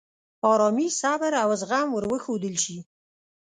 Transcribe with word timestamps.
آرامي، 0.51 0.87
صبر، 1.01 1.31
او 1.43 1.49
زغم 1.61 1.87
ور 1.93 2.05
وښودل 2.11 2.55
شي. 2.63 2.77